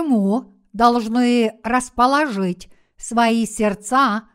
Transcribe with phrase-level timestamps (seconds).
[0.00, 4.28] чему должны расположить свои сердца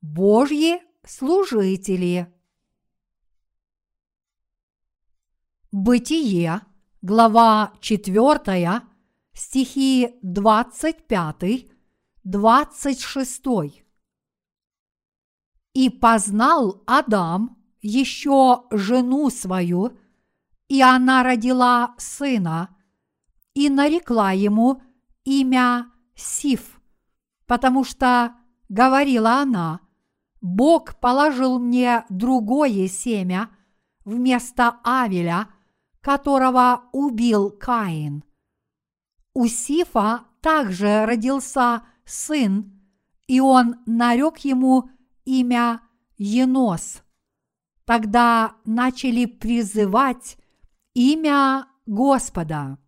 [0.00, 2.32] Божьи служители.
[5.72, 6.62] Бытие,
[7.02, 8.82] глава 4,
[9.34, 11.66] стихи 25,
[12.24, 13.42] 26.
[15.74, 19.96] И познал Адам еще жену свою,
[20.68, 22.76] и она родила сына,
[23.54, 24.82] и нарекла ему
[25.30, 26.80] имя Сиф,
[27.46, 28.34] потому что,
[28.68, 29.80] говорила она,
[30.40, 33.48] Бог положил мне другое семя
[34.04, 35.48] вместо Авеля,
[36.00, 38.24] которого убил Каин.
[39.32, 42.82] У Сифа также родился сын,
[43.28, 44.90] и он нарек ему
[45.24, 45.80] имя
[46.16, 47.02] Енос.
[47.84, 50.38] Тогда начали призывать
[50.94, 52.78] имя Господа.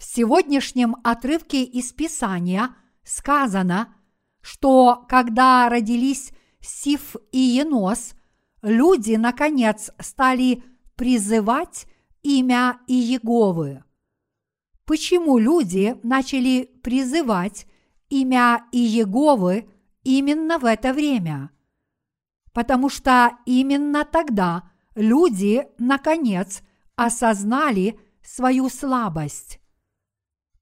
[0.00, 3.94] В сегодняшнем отрывке из Писания сказано,
[4.40, 8.14] что когда родились Сиф и Енос,
[8.62, 10.64] люди, наконец, стали
[10.96, 11.84] призывать
[12.22, 13.84] имя Иеговы.
[14.86, 17.66] Почему люди начали призывать
[18.08, 19.68] имя Иеговы
[20.02, 21.50] именно в это время?
[22.54, 26.62] Потому что именно тогда люди, наконец,
[26.96, 29.59] осознали свою слабость.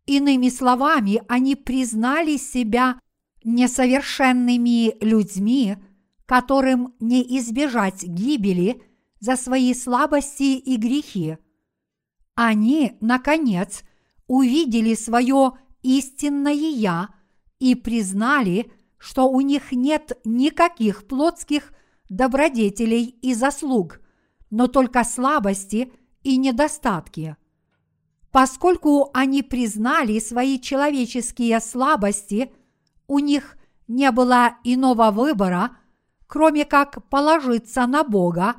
[0.09, 2.99] Иными словами, они признали себя
[3.45, 5.77] несовершенными людьми,
[6.25, 8.83] которым не избежать гибели
[9.21, 11.37] за свои слабости и грехи.
[12.35, 13.83] Они, наконец,
[14.27, 17.11] увидели свое истинное «Я»
[17.59, 21.71] и признали, что у них нет никаких плотских
[22.09, 24.01] добродетелей и заслуг,
[24.49, 27.37] но только слабости и недостатки.
[28.31, 32.53] Поскольку они признали свои человеческие слабости,
[33.07, 33.57] у них
[33.87, 35.77] не было иного выбора,
[36.27, 38.57] кроме как положиться на Бога,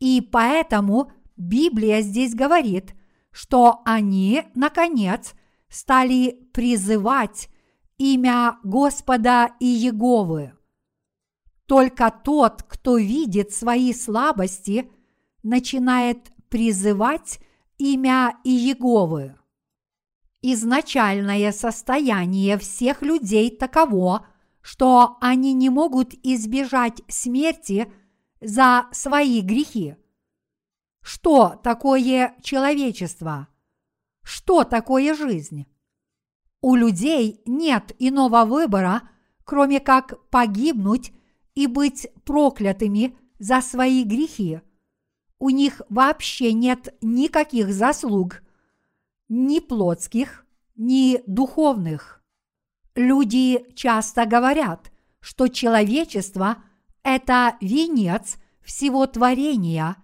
[0.00, 2.94] и поэтому Библия здесь говорит,
[3.30, 5.34] что они, наконец,
[5.68, 7.48] стали призывать
[7.96, 10.54] имя Господа и Еговы.
[11.66, 14.90] Только тот, кто видит свои слабости,
[15.44, 17.38] начинает призывать
[17.80, 19.36] имя Иеговы.
[20.42, 24.26] Изначальное состояние всех людей таково,
[24.60, 27.90] что они не могут избежать смерти
[28.40, 29.96] за свои грехи.
[31.02, 33.48] Что такое человечество?
[34.22, 35.66] Что такое жизнь?
[36.60, 39.08] У людей нет иного выбора,
[39.44, 41.12] кроме как погибнуть
[41.54, 44.60] и быть проклятыми за свои грехи.
[45.40, 48.42] У них вообще нет никаких заслуг,
[49.30, 50.44] ни плотских,
[50.76, 52.22] ни духовных.
[52.94, 56.58] Люди часто говорят, что человечество–
[57.02, 59.96] это венец всего творения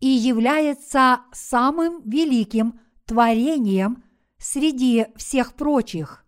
[0.00, 4.02] и является самым великим творением
[4.38, 6.24] среди всех прочих.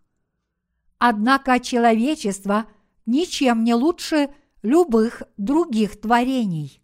[0.99, 2.67] Однако человечество
[3.07, 4.29] ничем не лучше
[4.61, 6.79] любых других творений.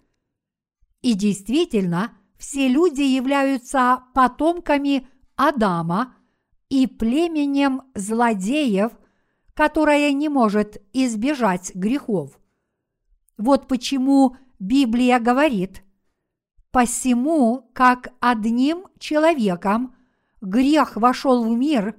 [1.01, 6.15] И действительно, все люди являются потомками Адама
[6.69, 8.91] и племенем злодеев,
[9.53, 12.39] которое не может избежать грехов.
[13.37, 15.83] Вот почему Библия говорит,
[16.71, 19.95] «Посему, как одним человеком
[20.41, 21.95] грех вошел в мир,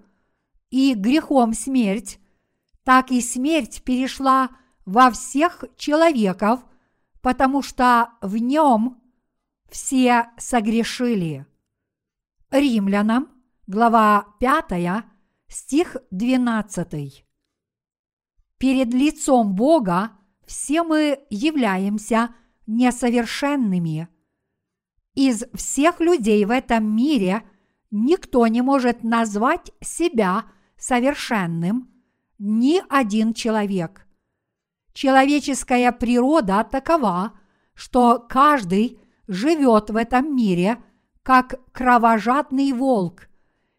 [0.71, 2.19] и грехом смерть,
[2.83, 4.49] так и смерть перешла
[4.87, 6.61] во всех человеков,
[7.23, 9.01] потому что в нем
[9.71, 11.47] все согрешили».
[12.51, 13.31] Римлянам,
[13.67, 15.05] глава 5,
[15.49, 17.25] стих 12.
[18.59, 20.13] Перед лицом Бога
[20.47, 22.35] все мы являемся
[22.67, 24.09] несовершенными.
[25.15, 27.43] Из всех людей в этом мире
[27.91, 30.45] никто не может назвать себя
[30.77, 31.91] совершенным,
[32.39, 34.07] ни один человек.
[34.93, 37.33] Человеческая природа такова,
[37.75, 40.79] что каждый живет в этом мире–
[41.23, 43.29] как кровожадный волк,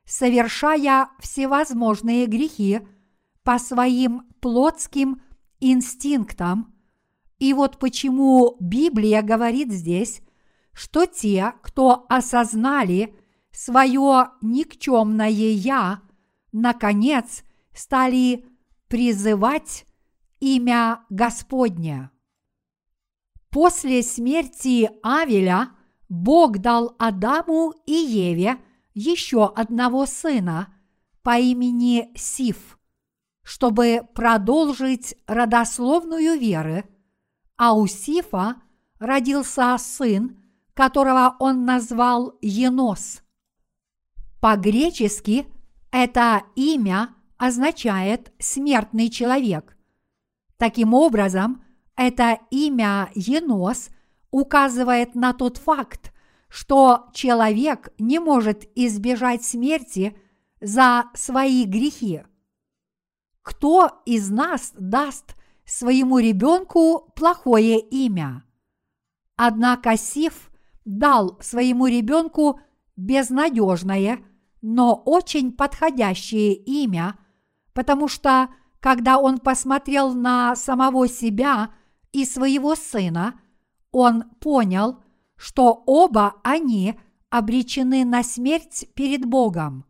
[0.06, 2.81] совершая всевозможные грехи
[3.44, 5.21] по своим плотским
[5.60, 6.74] инстинктам.
[7.39, 10.21] И вот почему Библия говорит здесь,
[10.71, 13.16] что те, кто осознали
[13.51, 16.01] свое никчемное «я»,
[16.51, 17.44] наконец
[17.74, 18.45] стали
[18.88, 19.86] призывать
[20.44, 22.12] имя Господня.
[23.50, 25.72] После смерти Авеля–
[26.13, 28.60] Бог дал Адаму и Еве
[28.94, 30.72] еще одного сына
[31.24, 32.78] по имени Сиф,
[33.42, 36.86] чтобы продолжить родословную веры,
[37.57, 38.57] а у Сифа
[39.00, 40.40] родился сын,
[40.75, 43.24] которого он назвал Енос.
[44.40, 45.48] По-гречески
[45.90, 49.75] это имя означает «смертный человек».
[50.63, 51.62] Таким образом,
[51.98, 53.89] это имя Енос
[54.31, 56.13] указывает на тот факт,
[56.48, 60.18] что человек не может избежать смерти
[60.62, 62.24] за свои грехи.
[63.42, 68.45] Кто из нас даст своему ребенку плохое имя?
[69.36, 70.50] Однако Сиф
[70.86, 72.62] дал своему ребенку
[72.95, 74.19] безнадежное–
[74.62, 77.18] но очень подходящее имя,
[77.74, 78.48] потому что,
[78.83, 81.71] когда он посмотрел на самого себя
[82.12, 83.39] и своего сына,
[83.94, 85.01] он понял,
[85.38, 87.00] что оба они
[87.30, 89.85] обречены на смерть перед Богом.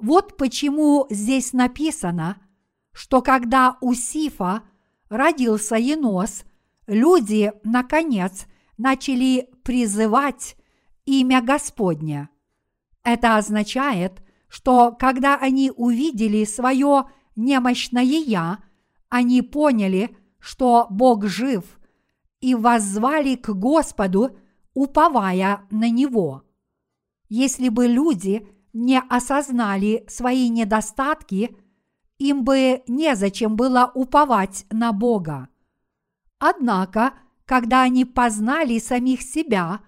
[0.00, 2.42] Вот почему здесь написано,
[2.90, 4.64] что когда у Сифа
[5.08, 6.42] родился Енос,
[6.88, 8.46] люди, наконец,
[8.76, 10.56] начали призывать
[11.04, 12.28] имя Господне–
[13.02, 17.06] это означает, что когда они увидели свое
[17.44, 18.58] немощное «я»,
[19.08, 21.64] они поняли, что Бог жив,
[22.40, 24.36] и воззвали к Господу,
[24.74, 26.44] уповая на Него.
[27.28, 31.56] Если бы люди не осознали свои недостатки,
[32.18, 35.48] им бы незачем было уповать на Бога.
[36.38, 37.14] Однако,
[37.44, 39.80] когда они познали самих себя,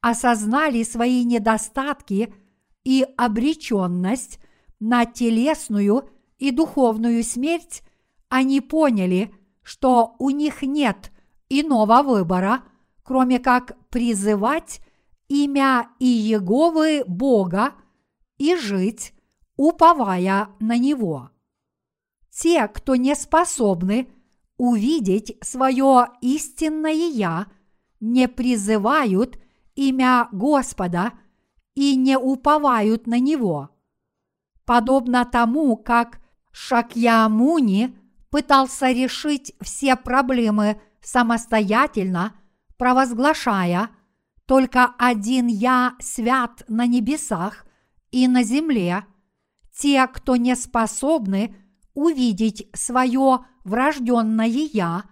[0.00, 2.34] осознали свои недостатки–
[2.86, 4.38] и обреченность
[4.78, 6.08] на телесную
[6.38, 7.82] и духовную смерть,
[8.28, 11.12] они поняли, что у них нет
[11.48, 12.64] иного выбора,
[13.02, 14.80] кроме как призывать
[15.28, 17.72] имя Иеговы Бога
[18.38, 19.12] и жить,
[19.56, 21.30] уповая на Него.
[22.30, 24.08] Те, кто не способны
[24.56, 27.46] увидеть свое истинное Я,
[28.00, 29.38] не призывают
[29.74, 31.12] имя Господа–
[31.76, 33.70] и не уповают на него.
[34.64, 36.20] Подобно тому, как
[36.58, 37.94] Шакьямуни
[38.30, 42.32] пытался решить все проблемы самостоятельно,
[42.78, 43.90] провозглашая
[44.46, 47.66] «Только один Я свят на небесах
[48.10, 49.04] и на земле»,
[49.78, 51.54] те, кто не способны
[51.92, 55.04] увидеть свое врожденное Я,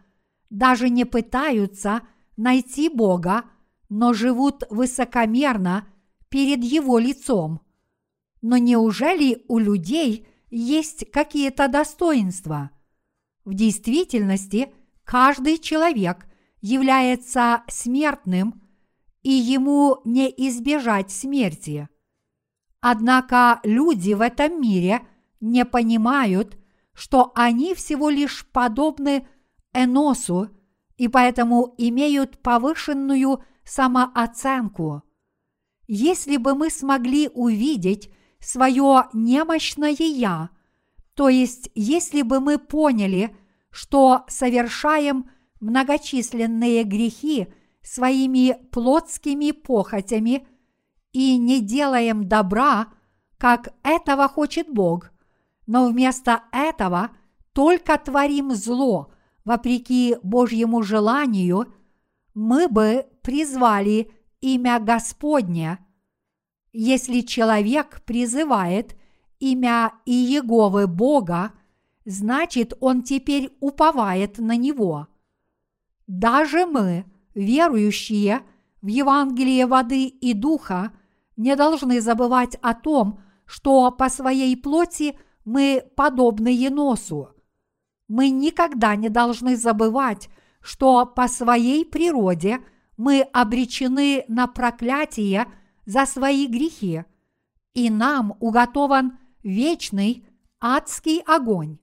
[0.49, 2.01] даже не пытаются
[2.37, 3.45] найти Бога,
[3.89, 5.87] но живут высокомерно–
[6.35, 7.61] перед его лицом.
[8.43, 12.71] Но неужели у людей есть какие-то достоинства?
[13.45, 14.73] В действительности
[15.05, 16.27] каждый человек
[16.61, 18.63] является смертным,
[19.23, 21.89] и ему не избежать смерти.
[22.81, 25.07] Однако люди в этом мире
[25.41, 26.59] не понимают,
[26.93, 29.27] что они всего лишь подобны
[29.73, 30.51] Эносу
[30.97, 35.03] и поэтому имеют повышенную самооценку–
[35.87, 38.11] если бы мы смогли увидеть
[38.45, 40.51] свое немощное «я»,
[41.15, 43.37] то есть если бы мы поняли,
[43.71, 45.31] что совершаем
[45.61, 47.49] многочисленные грехи
[47.83, 50.47] своими плотскими похотями
[51.13, 52.89] и не делаем добра,
[53.39, 55.11] как этого хочет Бог,
[55.67, 57.11] но вместо этого
[57.53, 59.13] только творим зло
[59.45, 61.73] вопреки Божьему желанию,
[62.35, 65.79] мы бы призвали имя Господне.
[66.77, 68.97] Если человек призывает
[69.39, 71.53] имя Иеговы Бога,
[72.05, 75.07] значит он теперь уповает на него.
[76.09, 78.43] Даже мы, верующие
[78.83, 80.91] в Евангелие воды и духа,
[81.37, 87.31] не должны забывать о том, что по своей плоти мы подобны Еносу.
[88.09, 90.29] Мы никогда не должны забывать,
[90.61, 92.59] что по своей природе–
[92.97, 95.47] мы обречены на проклятие
[95.87, 97.05] за свои грехи,
[97.75, 100.27] и нам уготован вечный
[100.61, 101.79] адский огонь.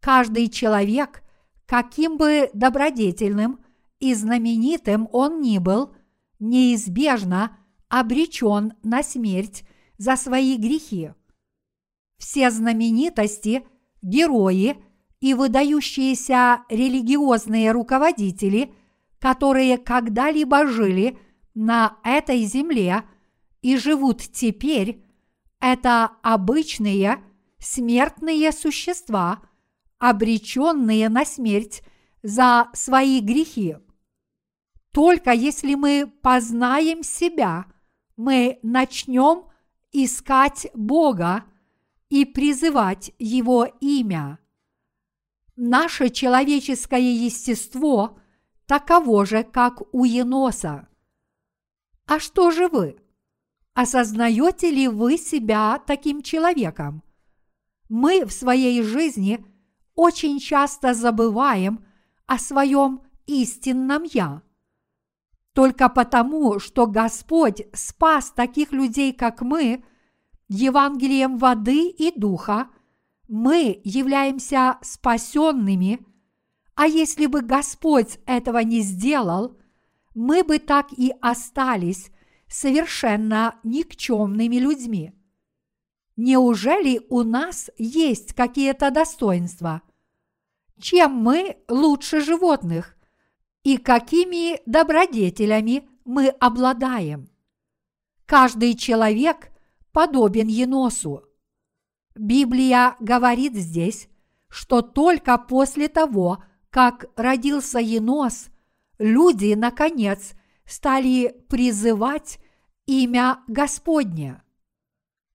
[0.00, 1.22] Каждый человек,
[1.66, 3.60] каким бы добродетельным
[3.98, 5.94] и знаменитым он ни был,
[6.38, 7.56] неизбежно
[7.88, 9.64] обречен на смерть
[9.96, 11.12] за свои грехи.
[12.18, 13.66] Все знаменитости,
[14.02, 14.76] герои
[15.20, 18.72] и выдающиеся религиозные руководители–
[19.18, 21.18] которые когда-либо жили
[21.58, 23.02] на этой земле
[23.62, 25.04] и живут теперь,
[25.58, 27.20] это обычные
[27.58, 29.42] смертные существа,
[29.98, 31.82] обреченные на смерть
[32.22, 33.76] за свои грехи.
[34.92, 37.66] Только если мы познаем себя,
[38.16, 39.48] мы начнем
[39.90, 41.42] искать Бога
[42.08, 44.38] и призывать Его имя.
[45.56, 48.20] Наше человеческое естество
[48.66, 50.87] таково же, как у еноса.
[52.08, 52.96] А что же вы?
[53.74, 57.02] Осознаете ли вы себя таким человеком?
[57.90, 59.44] Мы в своей жизни
[59.94, 61.84] очень часто забываем
[62.26, 64.40] о своем истинном «я».
[65.52, 69.84] Только потому, что Господь спас таких людей, как мы,
[70.48, 72.68] Евангелием воды и духа,
[73.28, 76.00] мы являемся спасенными,
[76.74, 79.57] а если бы Господь этого не сделал,
[80.18, 82.10] мы бы так и остались
[82.48, 85.12] совершенно никчемными людьми.
[86.16, 89.80] Неужели у нас есть какие-то достоинства?
[90.80, 92.96] Чем мы лучше животных?
[93.62, 97.30] И какими добродетелями мы обладаем?
[98.26, 99.52] Каждый человек
[99.92, 101.22] подобен еносу.
[102.16, 104.08] Библия говорит здесь,
[104.48, 108.48] что только после того, как родился енос,
[108.98, 112.38] люди, наконец, стали призывать
[112.86, 114.42] имя Господне.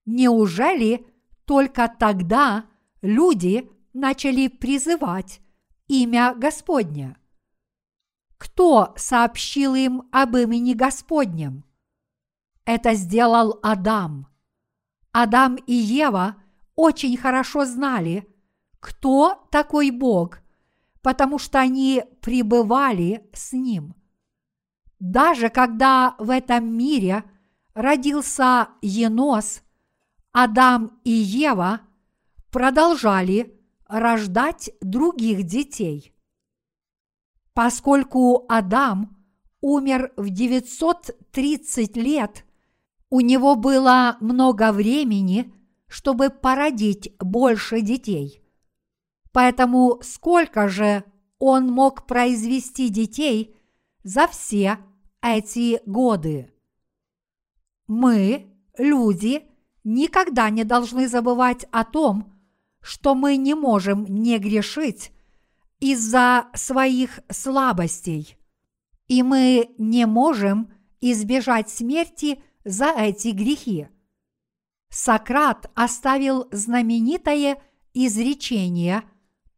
[0.06, 1.06] Неужели
[1.44, 2.66] только тогда
[3.02, 5.40] люди начали призывать
[5.86, 7.16] имя Господне?
[8.38, 11.64] Кто сообщил им об имени Господнем?
[12.64, 14.26] Это сделал Адам.
[15.12, 16.36] Адам и Ева
[16.74, 18.28] очень хорошо знали,
[18.80, 20.40] кто такой Бог,
[21.04, 23.94] потому что они пребывали с Ним.
[24.98, 27.24] Даже когда в этом мире
[27.74, 29.62] родился Енос,
[30.32, 31.82] Адам и Ева
[32.50, 36.14] продолжали рождать других детей.
[37.52, 39.14] Поскольку Адам
[39.60, 42.46] умер в 930 лет,
[43.10, 45.52] у него было много времени,
[45.86, 48.43] чтобы породить больше детей.
[49.34, 51.02] Поэтому сколько же
[51.40, 53.56] он мог произвести детей
[54.04, 54.78] за все
[55.20, 56.52] эти годы?
[57.88, 58.46] Мы,
[58.78, 59.42] люди,
[59.82, 62.32] никогда не должны забывать о том,
[62.80, 65.10] что мы не можем не грешить
[65.80, 68.36] из-за своих слабостей,
[69.08, 73.88] и мы не можем избежать смерти за эти грехи.
[74.90, 77.60] Сократ оставил знаменитое
[77.94, 79.02] изречение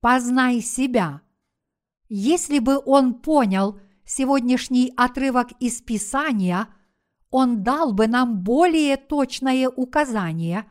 [0.00, 1.22] «познай себя».
[2.08, 6.68] Если бы он понял сегодняшний отрывок из Писания–
[7.30, 10.64] он дал бы нам более точное указание.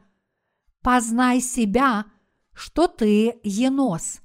[0.81, 2.05] Познай себя,
[2.53, 4.21] что ты енос.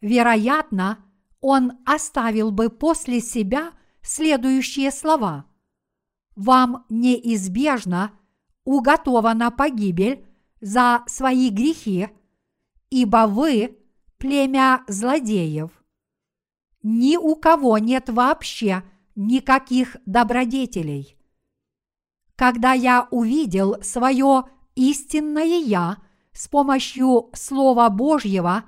[0.00, 0.98] Вероятно,
[1.40, 5.46] он оставил бы после себя следующие слова.
[6.36, 8.12] Вам неизбежно
[8.64, 10.26] уготована погибель
[10.60, 12.08] за свои грехи,
[12.90, 13.78] ибо вы–
[14.24, 15.70] племя злодеев.
[16.82, 18.82] Ни у кого нет вообще
[19.14, 21.18] никаких добродетелей.
[22.34, 24.44] Когда я увидел свое
[24.76, 25.98] истинное «я»
[26.32, 28.64] с помощью Слова Божьего,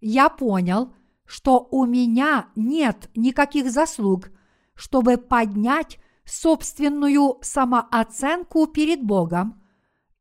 [0.00, 0.94] я понял,
[1.26, 4.30] что у меня нет никаких заслуг,
[4.74, 9.62] чтобы поднять собственную самооценку перед Богом,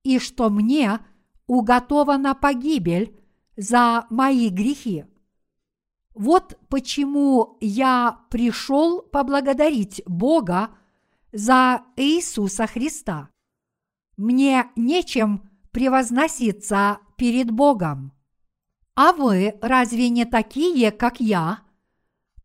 [0.04, 1.00] и что мне
[1.48, 3.23] уготована погибель
[3.56, 5.06] за мои грехи.
[6.14, 10.70] Вот почему я пришел поблагодарить Бога
[11.32, 13.30] за Иисуса Христа.
[14.16, 18.14] Мне нечем превозноситься перед Богом.
[18.96, 21.62] А вы разве не такие, как я?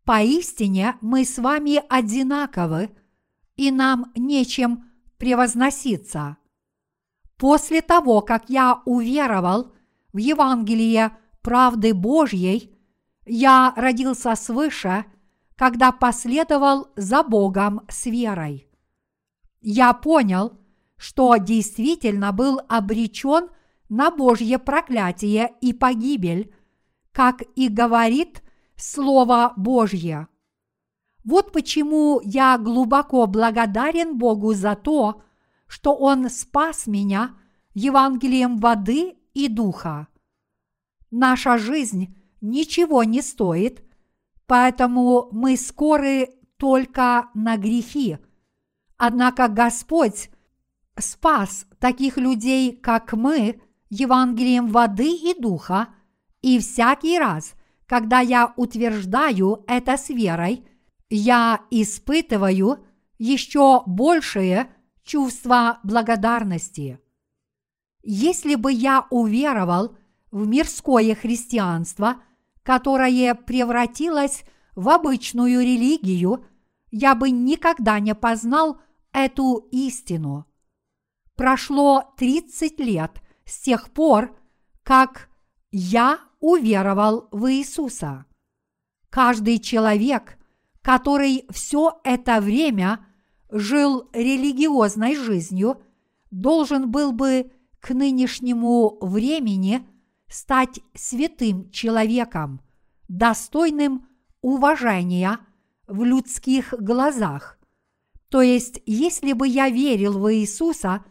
[0.05, 2.91] Поистине мы с вами одинаковы,
[3.57, 6.39] и нам нечем превозноситься.
[7.37, 9.75] После того, как я уверовал
[10.13, 12.75] в Евангелие правды Божьей,
[13.27, 15.05] я родился свыше,
[15.57, 18.69] когда последовал за Богом с верой
[19.61, 20.59] я понял,
[20.97, 23.49] что действительно был обречен
[23.89, 26.55] на Божье проклятие и погибель,
[27.13, 28.43] как и говорит
[28.77, 30.29] Слово Божье.
[31.25, 35.23] Вот почему я глубоко благодарен Богу за то,
[35.67, 37.37] что Он спас меня
[37.75, 40.09] Евангелием воды и духа.
[41.11, 43.85] Наша жизнь ничего не стоит,
[44.47, 48.19] поэтому мы скоры только на грехи–
[48.99, 50.29] Однако Господь
[50.99, 55.89] спас таких людей, как мы, Евангелием воды и духа,
[56.43, 57.55] и всякий раз,
[57.87, 60.67] когда я утверждаю это с верой,
[61.09, 62.85] я испытываю
[63.19, 64.71] еще большее
[65.05, 66.99] чувство благодарности.
[68.03, 69.97] Если бы я уверовал
[70.31, 72.23] в мирское христианство,
[72.63, 76.45] которое превратилось в обычную религию,
[76.91, 78.81] я бы никогда не познал
[79.13, 80.47] эту истину.
[81.35, 84.37] Прошло 30 лет с тех пор,
[84.83, 85.29] как
[85.71, 88.27] я уверовал в Иисуса.
[89.11, 90.39] Каждый человек,
[90.83, 93.07] который все это время
[93.51, 95.83] жил религиозной жизнью,
[96.31, 99.87] должен был бы к нынешнему времени
[100.29, 102.61] стать святым человеком,
[103.09, 104.07] достойным
[104.43, 105.39] уважения
[105.87, 107.59] в людских глазах.
[108.29, 111.05] То есть, если бы я верил в Иисуса,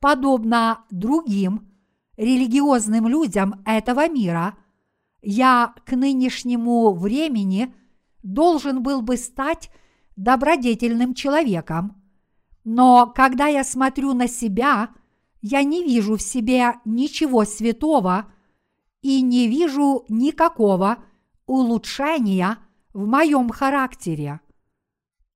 [0.00, 1.70] подобно другим
[2.16, 4.56] религиозным людям этого мира,
[5.22, 7.74] я к нынешнему времени
[8.22, 9.70] должен был бы стать
[10.16, 12.02] добродетельным человеком.
[12.64, 14.90] Но когда я смотрю на себя–
[15.46, 18.32] я не вижу в себе ничего святого
[19.02, 21.04] и не вижу никакого
[21.44, 22.56] улучшения
[22.94, 24.40] в моем характере.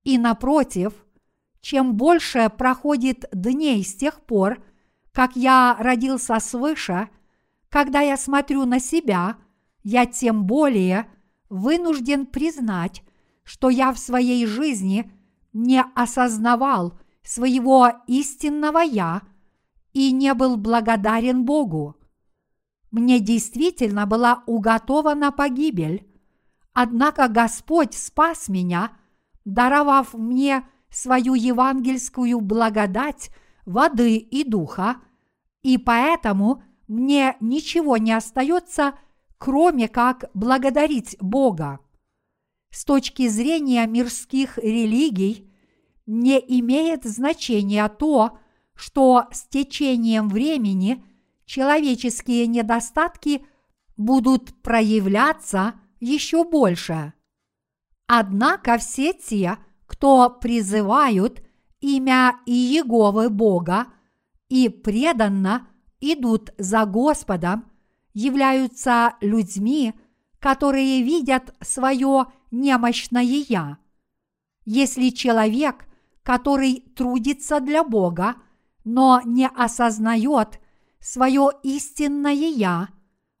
[0.03, 0.93] И напротив,
[1.61, 4.63] чем больше проходит дней с тех пор,
[5.11, 7.09] как я родился свыше,
[7.69, 9.37] когда я смотрю на себя,
[9.83, 11.07] я тем более
[11.49, 13.03] вынужден признать,
[13.43, 15.11] что я в своей жизни
[15.53, 19.21] не осознавал своего истинного «я»,
[19.93, 21.95] и не был благодарен Богу.
[22.91, 26.07] Мне действительно была уготована погибель,
[26.73, 28.91] однако Господь спас меня,
[29.45, 33.29] даровав мне свою евангельскую благодать
[33.65, 34.97] воды и духа,
[35.61, 38.95] и поэтому мне ничего не остается,
[39.37, 41.79] кроме как благодарить Бога.
[42.71, 45.51] С точки зрения мирских религий
[46.05, 48.39] не имеет значения то,
[48.79, 51.03] что с течением времени
[51.45, 53.45] человеческие недостатки
[53.97, 57.11] будут проявляться еще больше.
[58.07, 61.43] Однако все те, кто призывают
[61.81, 63.87] имя Иеговы Бога
[64.47, 65.67] и преданно
[65.99, 67.69] идут за Господом,
[68.13, 69.93] являются людьми,
[70.39, 73.77] которые видят свое немощное «я».
[74.63, 75.85] Если человек,
[76.23, 78.35] который трудится для Бога,
[78.83, 80.59] но не осознает
[80.99, 82.89] свое истинное «я»,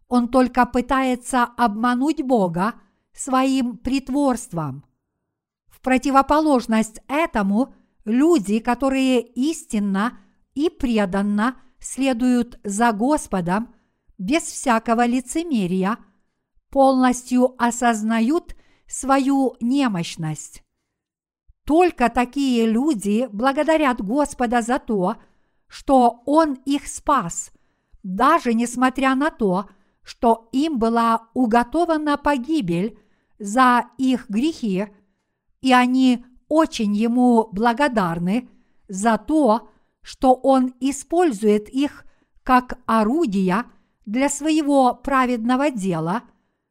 [0.07, 2.75] он только пытается обмануть Бога
[3.13, 4.83] своим притворством.
[5.67, 7.75] В противоположность этому
[8.05, 10.19] люди, которые истинно
[10.55, 13.73] и преданно следуют за Господом
[14.17, 15.97] без всякого лицемерия,
[16.69, 18.55] полностью осознают
[18.87, 20.63] свою немощность.
[21.65, 25.17] Только такие люди благодарят Господа за то,
[25.69, 27.51] что Он их спас,
[28.03, 29.69] даже несмотря на то,
[30.03, 32.99] что им была уготована погибель
[33.37, 34.87] за их грехи,
[35.61, 38.49] и они очень Ему благодарны
[38.87, 39.69] за то,
[40.01, 42.05] что Он использует их
[42.43, 43.65] как орудия
[44.05, 46.23] для своего праведного дела,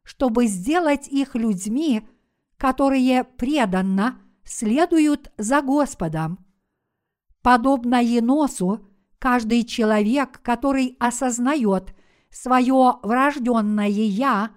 [0.02, 2.08] чтобы сделать их людьми,
[2.56, 6.44] которые преданно следуют за Господом.
[7.42, 8.87] Подобно Еносу,
[9.18, 11.94] Каждый человек, который осознает
[12.30, 14.50] свое врожденное «я»,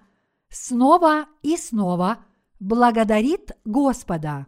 [0.48, 2.24] снова и снова
[2.60, 4.46] благодарит Господа.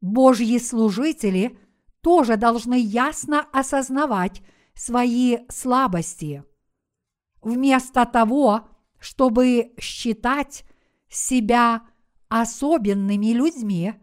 [0.00, 1.58] Божьи служители
[2.00, 4.42] тоже должны ясно осознавать
[4.74, 6.44] свои слабости.
[7.42, 10.64] Вместо того, чтобы считать
[11.08, 11.82] себя
[12.28, 13.94] особенными людьми,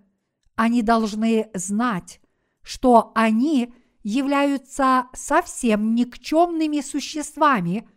[0.55, 2.21] они должны знать,
[2.61, 7.87] что они являются совсем никчемными существами,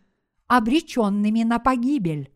[0.47, 2.33] обреченными на погибель.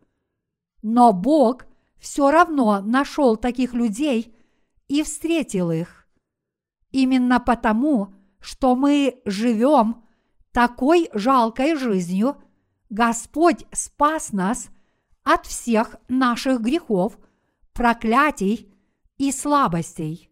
[0.81, 1.65] Но Бог
[1.99, 4.35] все равно нашел таких людей
[4.87, 6.07] и встретил их.
[6.91, 10.03] Именно потому, что мы живем
[10.51, 12.35] такой жалкой жизнью,
[12.89, 14.69] Господь спас нас
[15.23, 17.17] от всех наших грехов,
[17.71, 18.73] проклятий
[19.17, 20.29] и слабостей.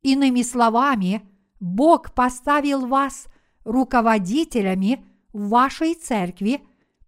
[0.00, 1.28] Иными словами,
[1.60, 3.26] Бог поставил вас
[3.64, 6.62] руководителями вашей церкви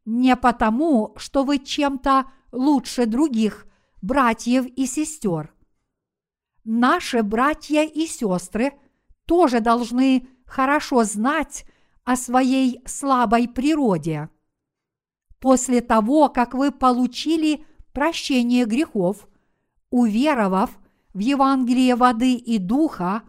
[0.04, 3.66] не потому, что вы чем-то лучше других
[4.00, 5.52] братьев и сестер.
[6.64, 8.72] Наши братья и сестры
[9.26, 11.64] тоже должны хорошо знать
[12.04, 14.30] о своей слабой природе.
[15.40, 19.28] После того, как вы получили прощение грехов,
[19.90, 20.78] уверовав
[21.12, 23.22] в Евангелие воды и духа–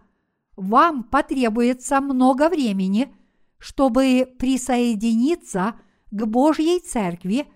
[0.60, 3.14] вам потребуется много времени,
[3.58, 5.74] чтобы присоединиться
[6.10, 7.46] к Божьей Церкви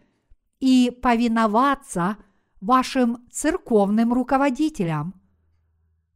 [0.58, 2.16] и повиноваться
[2.62, 5.20] вашим церковным руководителям.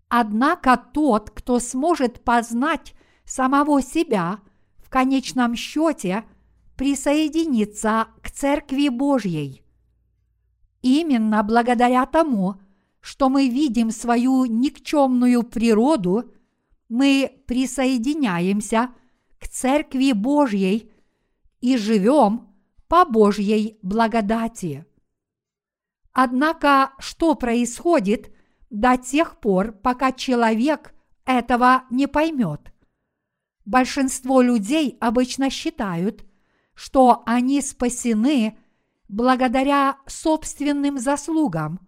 [0.08, 2.94] Однако тот, кто сможет познать
[3.26, 4.38] самого себя,
[4.78, 6.24] в конечном счете
[6.76, 9.62] присоединится к Церкви Божьей.
[10.80, 12.54] Именно благодаря тому,
[13.00, 16.32] что мы видим свою никчемную природу,
[16.88, 18.90] мы присоединяемся
[19.38, 20.90] к Церкви Божьей
[21.60, 22.48] и живем
[22.88, 24.86] по Божьей благодати.
[26.12, 28.34] Однако, что происходит
[28.70, 32.72] до тех пор, пока человек этого не поймет?
[33.64, 36.24] Большинство людей обычно считают,
[36.74, 38.56] что они спасены
[39.08, 41.80] благодаря собственным заслугам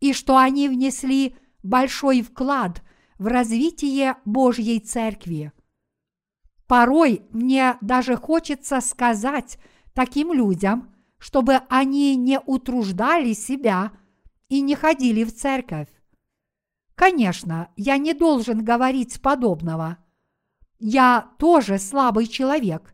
[0.00, 2.82] и что они внесли большой вклад
[3.22, 5.52] в развитие Божьей Церкви.
[6.66, 9.58] Порой мне даже хочется сказать
[9.94, 13.92] таким людям, чтобы они не утруждали себя
[14.48, 15.86] и не ходили в церковь.
[16.96, 19.98] Конечно, я не должен говорить подобного.
[20.80, 22.92] Я тоже слабый человек,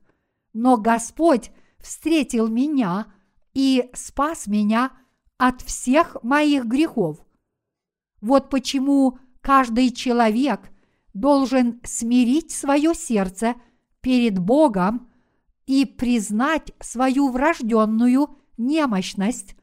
[0.52, 3.06] но Господь встретил меня
[3.54, 4.92] и спас меня
[5.38, 7.16] от всех моих грехов.
[8.20, 10.70] Вот почему каждый человек
[11.14, 13.54] должен смирить свое сердце–
[14.00, 15.10] перед Богом
[15.66, 19.56] и признать свою врожденную немощность,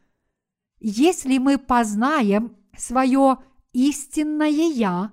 [0.80, 3.38] если мы познаем свое
[3.74, 5.12] истинное Я,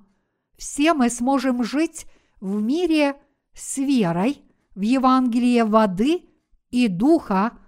[0.57, 2.07] все мы сможем жить
[2.41, 3.17] в мире
[3.55, 4.43] с верой
[4.75, 6.29] в Евангелие воды
[6.71, 7.59] и духа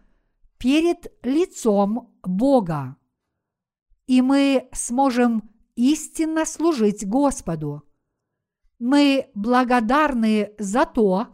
[0.58, 2.96] перед лицом Бога.
[4.06, 7.82] И мы сможем истинно служить Господу.
[8.78, 11.28] Мы благодарны за то,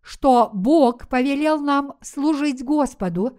[0.00, 3.38] что Бог повелел нам служить Господу,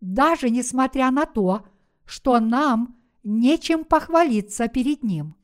[0.00, 1.66] даже несмотря на то,
[2.04, 5.36] что нам нечем похвалиться перед Ним.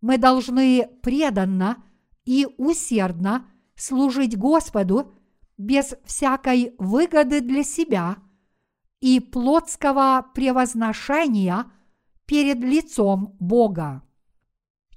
[0.00, 1.82] Мы должны преданно
[2.24, 5.14] и усердно служить Господу
[5.56, 8.18] без всякой выгоды для себя
[9.00, 11.70] и плотского превозношения
[12.28, 14.02] перед лицом Бога.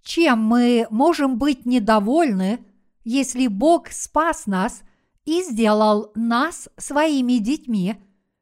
[0.04, 2.64] Чем мы можем быть недовольны–
[3.04, 4.84] если Бог спас нас
[5.26, 7.96] и сделал нас своими детьми,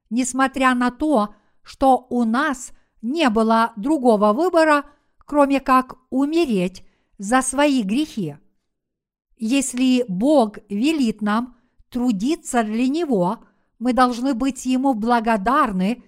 [0.09, 2.71] несмотря на то, что у нас
[3.01, 4.85] не было другого выбора,
[5.17, 6.83] кроме как умереть
[7.17, 8.37] за свои грехи.
[9.37, 11.57] Если Бог велит нам
[11.89, 13.39] трудиться для Него,
[13.77, 16.03] мы должны быть Ему благодарны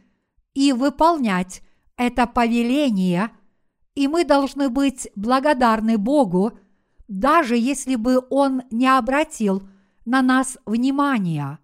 [0.54, 1.62] и выполнять
[2.02, 3.32] это повеление,
[3.96, 6.58] и мы должны быть благодарны Богу–
[7.12, 9.68] даже если бы он не обратил
[10.06, 11.60] на нас внимания.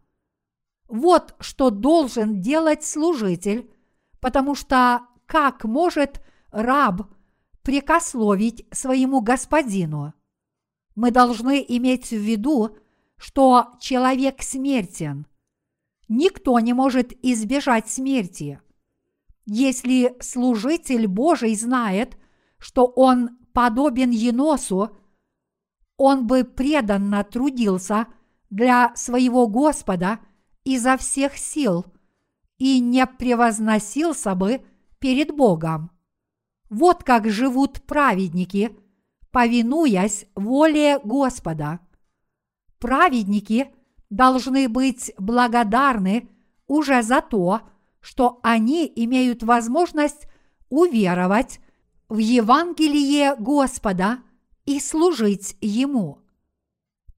[0.90, 3.72] Вот что должен делать служитель,
[4.20, 6.22] потому что как может
[6.52, 7.10] раб
[7.62, 10.14] прикословить своему господину?
[10.96, 12.78] Мы должны иметь в виду,
[13.16, 15.28] что человек смертен.
[16.10, 18.60] Никто не может избежать смерти.
[19.50, 22.18] Если служитель Божий знает,
[22.60, 24.92] что он подобен еносу,
[25.96, 28.08] он бы преданно трудился
[28.50, 30.20] для своего Господа
[30.66, 31.86] изо всех сил
[32.58, 34.66] и не превозносился бы
[35.00, 35.92] перед Богом.
[36.70, 38.78] Вот как живут праведники,
[39.32, 41.80] повинуясь воле Господа.
[42.80, 43.74] Праведники
[44.10, 46.28] должны быть благодарны
[46.68, 47.77] уже за то, что
[48.44, 50.28] они имеют возможность
[50.70, 51.60] уверовать
[52.10, 54.20] в Евангелие Господа
[54.66, 56.20] и служить Ему.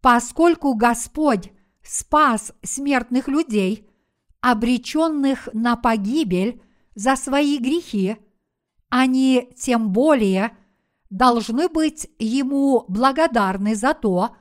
[0.01, 1.51] Поскольку Господь
[1.83, 3.89] спас смертных людей,
[4.41, 6.61] обреченных на погибель
[6.95, 8.17] за свои грехи,
[8.89, 10.57] они тем более
[11.09, 14.35] должны быть Ему благодарны за то,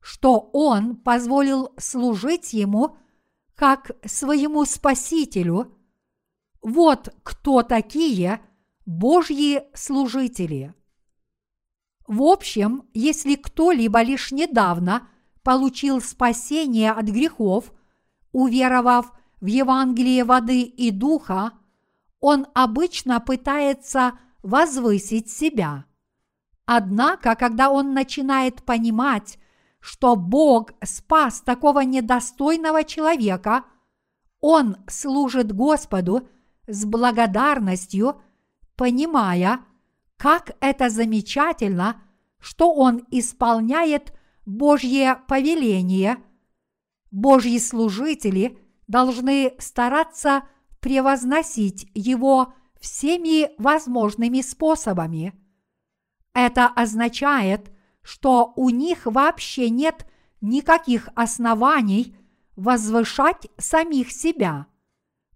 [0.00, 2.96] что Он позволил служить Ему
[3.54, 5.76] как своему Спасителю.
[6.62, 8.40] Вот кто такие
[8.86, 10.74] Божьи служители.
[12.06, 15.08] В общем, если кто-либо лишь недавно
[15.42, 17.72] получил спасение от грехов,
[18.30, 21.52] уверовав в Евангелие воды и духа,
[22.20, 25.84] он обычно пытается возвысить себя.
[26.64, 29.38] Однако, когда он начинает понимать,
[29.80, 33.64] что Бог спас такого недостойного человека,
[34.40, 36.28] он служит Господу
[36.72, 38.20] с благодарностью,
[38.76, 39.60] понимая,
[40.16, 42.02] как это замечательно,
[42.40, 44.14] что он исполняет
[44.46, 46.16] Божье повеление,
[47.10, 48.58] Божьи служители
[48.88, 50.44] должны стараться
[50.80, 55.34] превозносить Его всеми возможными способами.
[56.32, 57.70] Это означает,
[58.02, 60.06] что у них вообще нет
[60.40, 62.16] никаких оснований
[62.56, 64.66] возвышать самих себя.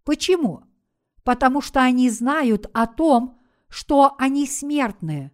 [0.03, 0.66] Почему?
[1.27, 5.33] Потому что они знают о том, что они смертны.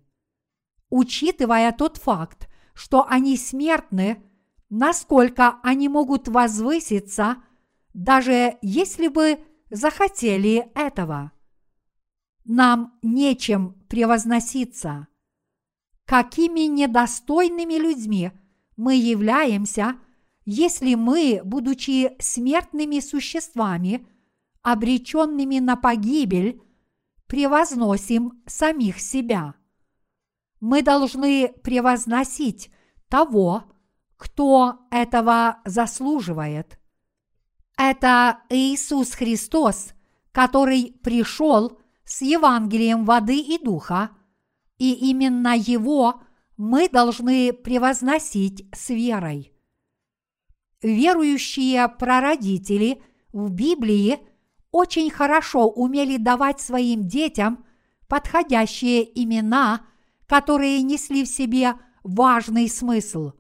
[0.89, 4.23] Учитывая тот факт, что они смертны,
[4.71, 7.43] насколько они могут возвыситься,
[7.93, 11.33] даже если бы захотели этого.
[12.47, 15.09] Нам нечем превозноситься.
[16.07, 18.33] Какими недостойными людьми
[18.79, 19.97] мы являемся,
[20.47, 24.07] если мы, будучи смертными существами,
[24.63, 26.63] обреченными на погибель,
[27.27, 29.55] превозносим самих себя.
[30.61, 32.71] Мы должны превозносить
[33.09, 33.65] того,
[34.17, 36.79] кто этого заслуживает.
[37.77, 39.93] Это Иисус Христос,
[40.31, 44.11] который пришел с Евангелием воды и духа,
[44.79, 46.23] и именно Его
[46.57, 49.53] мы должны превозносить с верой.
[50.83, 54.21] Верующие прародители в Библии–
[54.73, 57.65] очень хорошо умели давать своим детям
[58.09, 59.87] подходящие имена,
[60.27, 63.33] которые несли в себе важный смысл.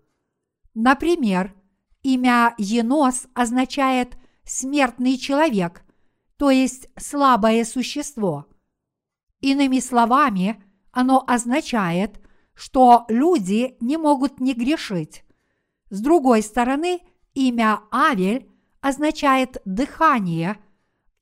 [0.74, 1.54] Например,
[2.02, 5.82] имя Енос означает «смертный человек»,
[6.36, 8.46] то есть слабое существо.
[9.40, 12.20] Иными словами, оно означает,
[12.54, 15.24] что люди не могут не грешить.
[15.90, 17.00] С другой стороны,
[17.34, 20.58] имя Авель означает «дыхание»,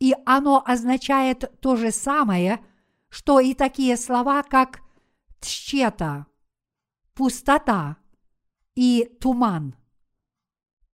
[0.01, 2.65] и оно означает то же самое,
[3.11, 4.81] что и такие слова, как
[5.41, 6.27] тщета,
[7.15, 7.99] пустота
[8.75, 9.77] и туман.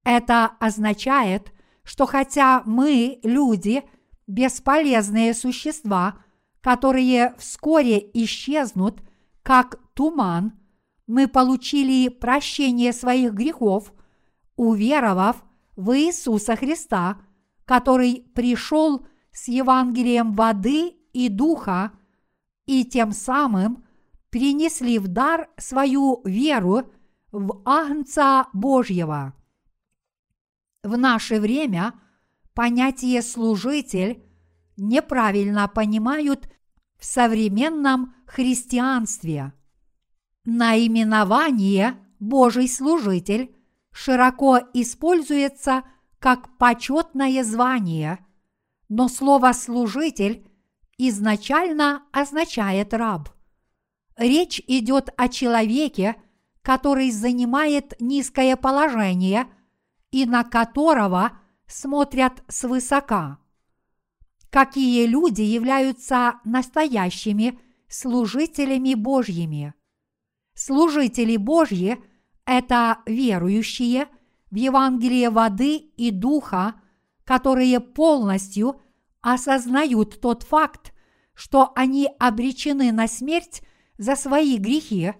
[0.05, 1.53] Это означает,
[1.85, 3.85] что хотя мы, люди,
[4.27, 6.19] бесполезные существа,
[6.61, 9.01] которые вскоре исчезнут,
[9.45, 10.59] как туман,
[11.07, 13.93] мы получили прощение своих грехов,
[14.57, 15.45] уверовав
[15.77, 17.21] в Иисуса Христа–
[17.67, 21.93] который пришел с Евангелием воды и духа,
[22.65, 23.85] и тем самым
[24.31, 26.91] принесли в дар свою веру
[27.33, 29.35] в Агнца Божьего.
[30.83, 31.93] В наше время
[32.55, 34.23] понятие «служитель»
[34.77, 36.49] неправильно понимают
[36.99, 39.53] в современном христианстве.
[40.45, 43.55] Наименование «Божий служитель»
[43.91, 45.83] широко используется–
[46.27, 48.19] как почетное звание,
[48.89, 50.45] но слово «служитель»
[50.99, 53.29] изначально означает раб.
[54.17, 56.17] Речь идет о человеке,
[56.63, 59.47] который занимает низкое положение
[60.11, 63.39] и на которого смотрят свысока.
[64.51, 69.75] Какие люди являются настоящими служителями Божьими?
[70.55, 72.03] Служители Божьи–
[72.47, 74.09] это верующие–
[74.57, 76.81] в Евангелие воды и духа,
[77.25, 78.81] которые полностью
[79.21, 80.95] осознают тот факт,
[81.35, 83.61] что они обречены на смерть
[83.99, 85.13] за свои грехи,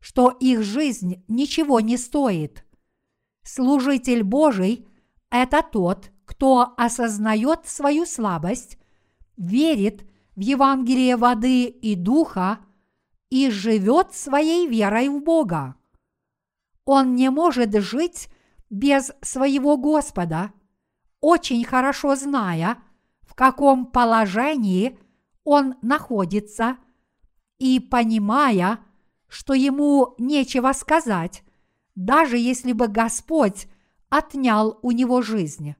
[0.00, 2.64] что их жизнь ничего не стоит.
[3.42, 4.88] Служитель Божий–
[5.30, 8.78] это тот, кто осознает свою слабость,
[9.36, 12.60] верит в Евангелие воды и духа
[13.28, 15.74] и живет своей верой в Бога.
[16.86, 18.30] Он не может жить
[18.70, 20.52] без своего Господа,
[21.20, 22.78] очень хорошо зная,
[23.22, 24.98] в каком положении
[25.44, 26.76] он находится,
[27.58, 28.80] и понимая,
[29.26, 31.42] что ему нечего сказать,
[31.94, 33.66] даже если бы Господь
[34.08, 35.74] отнял у него жизнь.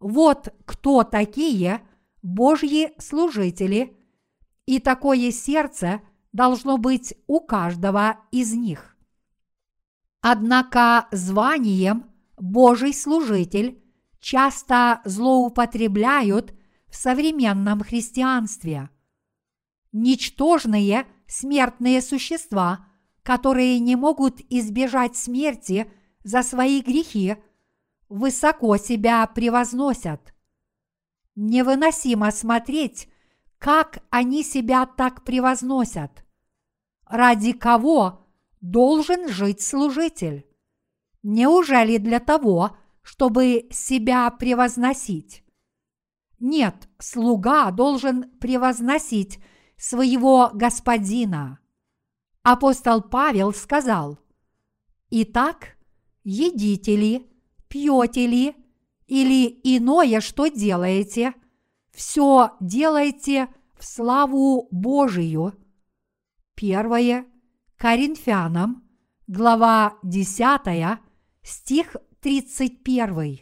[0.00, 1.82] Вот кто такие
[2.22, 3.96] Божьи служители,
[4.66, 6.00] и такое сердце
[6.32, 8.87] должно быть у каждого из них.
[10.20, 13.82] Однако званием Божий служитель
[14.20, 16.54] часто злоупотребляют
[16.88, 18.90] в современном христианстве.
[19.92, 22.86] Ничтожные смертные существа,
[23.22, 25.90] которые не могут избежать смерти
[26.24, 27.36] за свои грехи,
[28.08, 30.34] высоко себя превозносят.
[31.36, 33.08] Невыносимо смотреть,
[33.58, 36.24] как они себя так превозносят.
[37.06, 38.27] Ради кого
[38.60, 40.46] должен жить служитель?
[41.22, 45.44] Неужели для того, чтобы себя превозносить?
[46.38, 49.40] Нет, слуга должен превозносить
[49.76, 51.58] своего господина.
[52.42, 54.18] Апостол Павел сказал,
[55.10, 55.76] «Итак,
[56.22, 57.30] едите ли,
[57.68, 58.54] пьете ли
[59.06, 61.34] или иное, что делаете,
[61.90, 65.54] все делайте в славу Божию.
[66.54, 67.26] Первое
[67.78, 68.82] Коринфянам,
[69.28, 70.98] глава 10,
[71.44, 73.38] стих 31.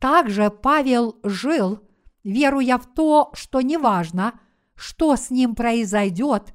[0.00, 1.78] Также Павел жил,
[2.24, 4.40] веруя в то, что неважно,
[4.74, 6.52] что с ним произойдет,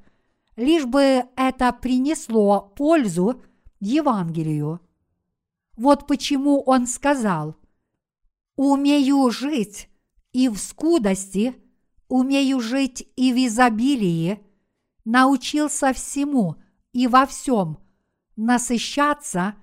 [0.58, 3.42] лишь бы это принесло пользу
[3.80, 4.82] Евангелию.
[5.78, 7.56] Вот почему он сказал,
[8.58, 9.88] «Умею жить
[10.34, 11.56] и в скудости,
[12.10, 14.51] умею жить и в изобилии,
[15.06, 16.56] научился всему
[16.94, 17.80] и во всем,
[18.36, 19.56] насыщаться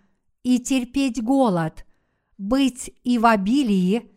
[0.42, 1.87] и терпеть голод,
[2.37, 4.11] быть и в обилии,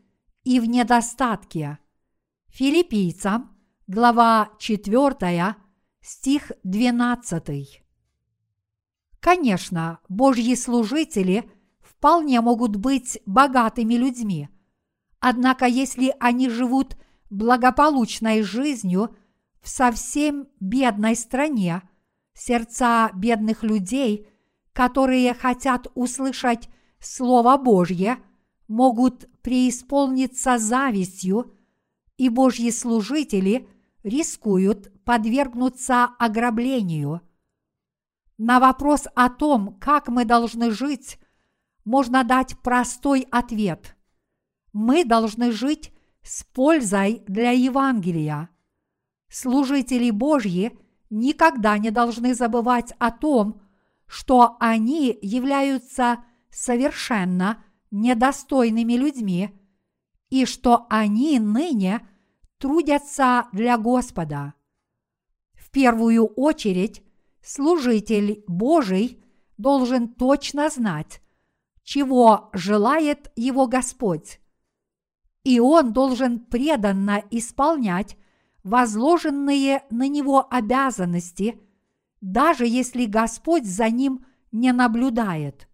[0.44, 1.80] и в недостатке».
[2.48, 3.58] Филиппийцам,
[3.88, 5.56] глава 4,
[6.02, 7.82] стих 12.
[9.22, 14.50] Конечно, Божьи служители вполне могут быть богатыми людьми.
[15.20, 16.98] Однако, если они живут
[17.30, 19.16] благополучной жизнью
[19.62, 21.82] в совсем бедной стране,
[22.34, 24.28] сердца бедных людей,
[24.74, 26.70] которые хотят услышать
[27.00, 28.18] Слово Божье,
[28.68, 31.54] могут преисполниться завистью,
[32.18, 33.68] и Божьи служители
[34.04, 37.22] рискуют подвергнуться ограблению–
[38.44, 41.20] на вопрос о том, как мы должны жить,
[41.86, 43.96] можно дать простой ответ.
[44.74, 45.94] Мы должны жить
[46.24, 48.50] с пользой для Евангелия.
[49.32, 50.78] Служители Божьи
[51.10, 53.62] никогда не должны забывать о том,
[54.06, 59.58] что они являются совершенно недостойными людьми
[60.30, 62.06] и что они ныне
[62.58, 64.54] трудятся для Господа.
[65.54, 67.02] В первую очередь
[67.42, 69.24] служитель Божий
[69.58, 71.22] должен точно знать,
[71.84, 74.42] чего желает его Господь.
[75.46, 78.18] И он должен преданно исполнять
[78.64, 81.60] возложенные на него обязанности,
[82.22, 85.68] даже если Господь за ним не наблюдает.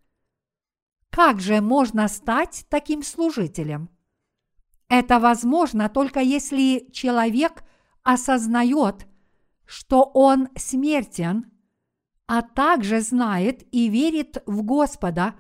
[1.10, 3.90] Как же можно стать таким служителем?
[4.90, 7.64] Это возможно только если человек
[8.04, 9.08] осознает,
[9.66, 11.52] что он смертен–
[12.28, 15.36] а также знает и верит в Господа,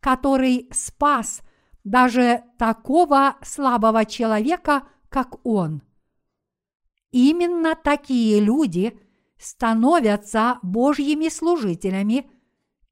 [0.00, 1.42] который спас
[1.84, 5.82] даже такого слабого человека, как он.
[7.14, 8.98] Именно такие люди
[9.38, 12.28] становятся Божьими служителями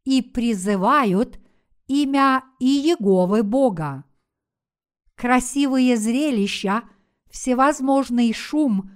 [0.05, 1.41] и призывают
[1.89, 4.05] имя Иеговы Бога.
[5.17, 6.85] Красивые зрелища,
[7.33, 8.93] всевозможный шум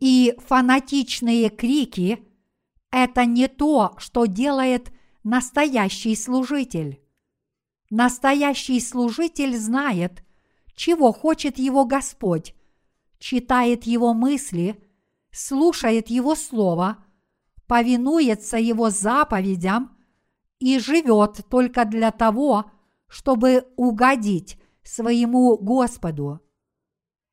[0.00, 2.26] и фанатичные крики–
[2.90, 4.90] это не то, что делает
[5.22, 7.00] настоящий служитель.
[7.88, 10.24] Настоящий служитель знает,
[10.74, 12.55] чего хочет его Господь,
[13.26, 14.80] читает его мысли,
[15.32, 16.98] слушает его слово,
[17.66, 19.96] повинуется его заповедям
[20.60, 22.70] и живет только для того,
[23.08, 26.38] чтобы угодить своему Господу.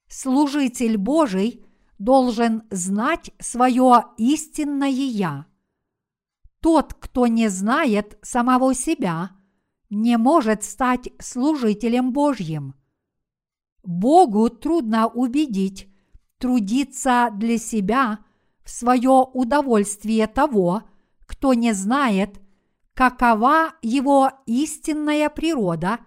[0.08, 1.64] Служитель Божий
[2.00, 5.46] должен знать свое истинное «Я».
[6.60, 9.30] Тот, кто не знает самого себя,
[9.92, 12.74] не может стать служителем Божьим.
[13.84, 15.90] Богу трудно убедить
[16.44, 18.20] трудиться для себя
[18.64, 20.84] в свое удовольствие того,
[21.26, 22.42] кто не знает,
[22.94, 26.00] какова его истинная природа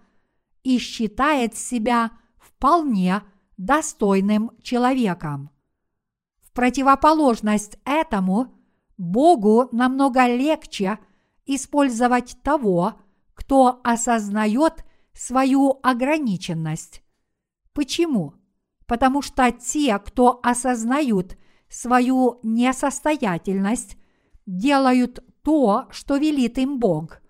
[0.63, 3.23] и считает себя вполне
[3.57, 5.51] достойным человеком.
[6.43, 8.55] В противоположность этому
[8.99, 10.99] Богу намного легче
[11.47, 12.95] использовать того,
[13.33, 17.03] кто осознает свою ограниченность.
[17.77, 18.33] Почему?
[18.87, 21.37] Потому что те, кто осознают
[21.69, 23.99] свою несостоятельность,
[24.47, 27.21] делают то, что велит им Бог,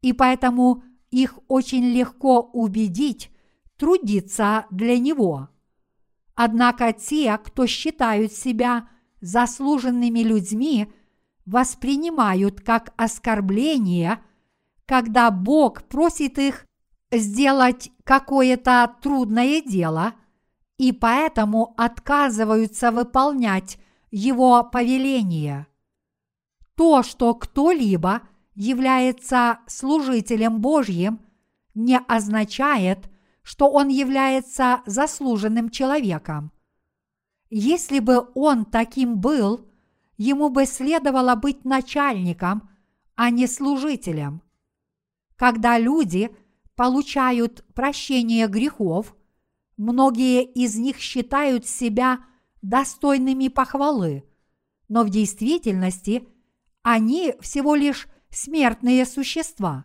[0.00, 3.30] и поэтому их очень легко убедить
[3.76, 5.50] трудиться для Него.
[6.34, 8.88] Однако те, кто считают себя
[9.20, 10.92] заслуженными людьми–
[11.46, 14.22] воспринимают как оскорбление,
[14.86, 16.66] когда Бог просит их
[17.12, 20.14] сделать какое-то трудное дело,
[20.78, 23.78] и поэтому отказываются выполнять
[24.10, 25.66] его повеление.
[26.74, 28.22] То, что кто-либо
[28.54, 31.20] является служителем Божьим,
[31.74, 33.10] не означает,
[33.42, 36.50] что он является заслуженным человеком.
[37.50, 39.68] Если бы он таким был–
[40.22, 42.70] ему бы следовало быть начальником,
[43.16, 44.42] а не служителем.
[45.36, 46.34] Когда люди
[46.76, 49.14] получают прощение грехов,
[49.76, 52.20] многие из них считают себя
[52.62, 54.24] достойными похвалы,
[54.88, 56.28] но в действительности
[56.82, 59.84] они всего лишь смертные существа.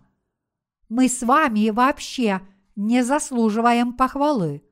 [0.89, 2.41] Мы с вами вообще
[2.75, 4.63] не заслуживаем похвалы.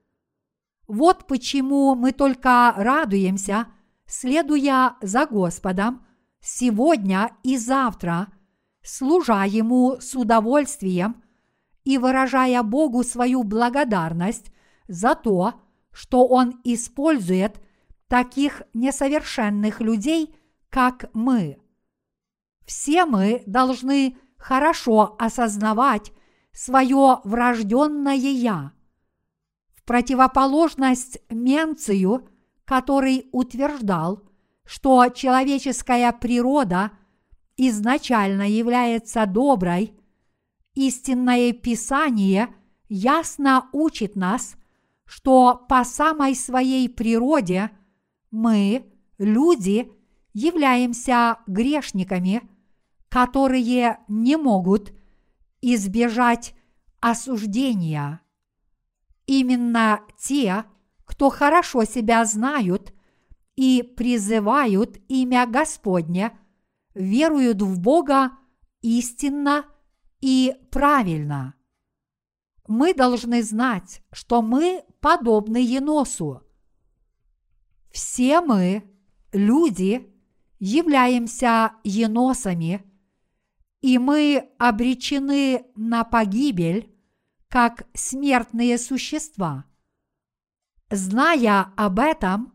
[0.88, 3.68] Вот почему мы только радуемся,
[4.06, 6.06] следуя за Господом
[6.42, 8.28] сегодня и завтра,
[8.84, 11.24] служа Ему с удовольствием
[11.86, 14.52] и выражая Богу свою благодарность
[14.88, 15.54] за то,
[15.94, 17.62] что Он использует
[18.08, 20.36] таких несовершенных людей,
[20.70, 21.58] как мы.
[22.66, 26.12] Все мы должны хорошо осознавать
[26.52, 28.72] свое врожденное «я»,
[29.86, 32.28] противоположность Менцию,
[32.66, 34.24] который утверждал,
[34.66, 36.92] что человеческая природа
[37.56, 39.94] изначально является доброй,
[40.76, 42.54] истинное Писание
[42.90, 44.56] ясно учит нас,
[45.06, 47.72] что по самой своей природе
[48.32, 48.86] мы,
[49.18, 49.92] люди,
[50.34, 52.42] являемся грешниками,
[53.10, 54.94] которые не могут
[55.62, 56.54] избежать
[57.00, 58.22] осуждения.
[59.26, 60.66] Именно те,
[61.06, 62.94] кто хорошо себя знают
[63.56, 66.38] и призывают имя Господне,
[66.94, 68.32] веруют в Бога
[68.82, 69.66] истинно
[70.26, 71.54] и правильно.
[72.68, 76.42] Мы должны знать, что мы подобны Еносу.
[77.92, 78.92] Все мы,
[79.32, 80.12] люди,
[80.58, 82.84] являемся еносами,
[83.82, 86.92] и мы обречены на погибель
[87.48, 89.66] как смертные существа.
[90.90, 92.52] Зная об этом,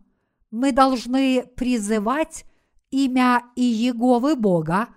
[0.50, 2.44] мы должны призывать
[2.90, 4.88] имя Иеговы Бога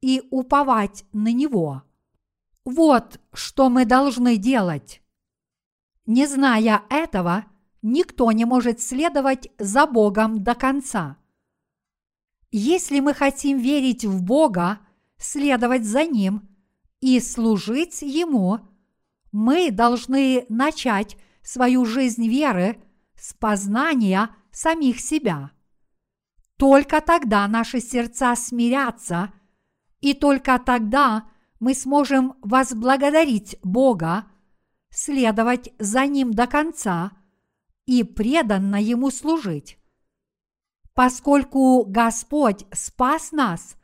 [0.00, 1.85] и уповать на Него.
[2.66, 5.00] Вот что мы должны делать.
[6.04, 7.46] Не зная этого,
[7.80, 11.16] никто не может следовать за Богом до конца.
[12.50, 14.80] Если мы хотим верить в Бога,
[15.16, 16.46] следовать за Ним
[17.00, 18.60] и служить Ему–
[19.36, 22.82] мы должны начать свою жизнь веры
[23.16, 25.50] с познания самих себя.
[26.56, 29.34] Только тогда наши сердца смирятся,
[30.00, 31.28] и только тогда
[31.60, 34.26] мы сможем возблагодарить Бога,
[34.90, 37.12] следовать за Ним до конца
[37.86, 39.78] и преданно Ему служить.
[40.94, 43.76] Поскольку Господь спас нас,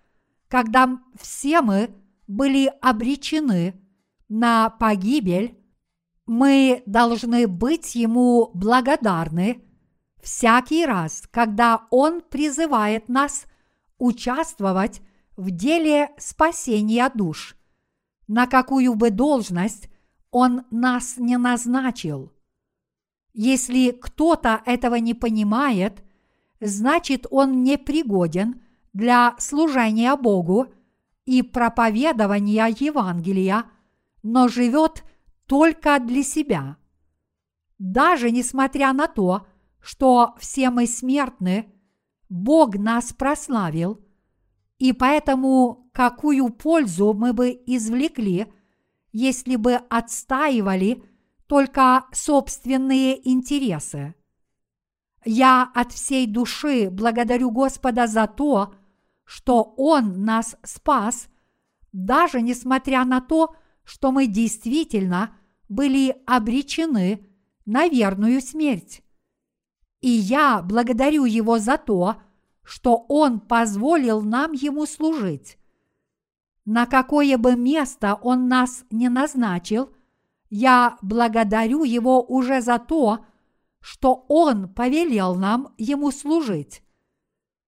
[0.49, 1.95] когда все мы
[2.27, 3.79] были обречены–
[4.33, 5.59] на погибель,
[6.25, 9.63] мы должны быть Ему благодарны
[10.23, 13.45] всякий раз, когда Он призывает нас
[13.99, 15.03] участвовать
[15.37, 17.57] в деле спасения душ,
[18.33, 19.89] на какую бы должность
[20.31, 22.33] Он нас не назначил.
[23.35, 26.03] Если кто-то этого не понимает,
[26.61, 28.61] значит он не пригоден
[28.93, 30.67] для служения Богу
[31.25, 33.65] и проповедования Евангелия–
[34.23, 35.05] но живет
[35.47, 36.77] только для себя.
[37.79, 39.47] Даже несмотря на то,
[39.81, 41.73] что все мы смертны,
[42.29, 44.02] Бог нас прославил,
[44.83, 48.53] и поэтому какую пользу мы бы извлекли,
[49.13, 51.05] если бы отстаивали
[51.47, 54.17] только собственные интересы.
[55.25, 58.75] Я от всей души благодарю Господа за то,
[59.23, 61.29] что Он нас спас,
[61.93, 63.55] даже несмотря на то,
[63.85, 67.25] что мы действительно были обречены
[67.67, 69.01] на верную смерть.
[70.01, 72.17] И я благодарю Его за то,
[72.65, 75.59] что Он позволил нам Ему служить.
[76.65, 79.93] На какое бы место Он нас не назначил,
[80.49, 83.25] я благодарю Его уже за то,
[83.81, 86.83] что Он повелел нам Ему служить.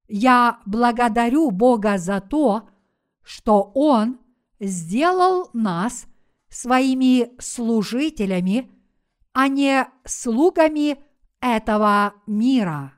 [0.06, 2.68] Я благодарю Бога за то,
[3.22, 4.20] что Он
[4.60, 6.06] сделал нас
[6.48, 8.70] своими служителями,
[9.32, 10.98] а не слугами
[11.40, 12.94] этого мира.